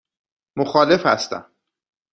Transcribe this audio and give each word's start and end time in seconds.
مخالف 0.57 1.05
هستم. 1.07 1.45